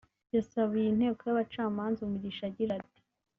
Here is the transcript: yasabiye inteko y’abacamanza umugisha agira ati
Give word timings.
yasabiye 0.35 0.87
inteko 0.89 1.21
y’abacamanza 1.25 1.99
umugisha 2.01 2.43
agira 2.49 2.71
ati 2.79 2.99